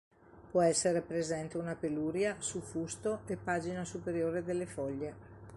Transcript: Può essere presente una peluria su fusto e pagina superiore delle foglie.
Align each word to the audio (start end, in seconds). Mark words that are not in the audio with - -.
Può 0.49 0.61
essere 0.63 1.01
presente 1.03 1.59
una 1.59 1.75
peluria 1.75 2.37
su 2.39 2.59
fusto 2.59 3.19
e 3.27 3.35
pagina 3.37 3.85
superiore 3.85 4.43
delle 4.43 4.65
foglie. 4.65 5.13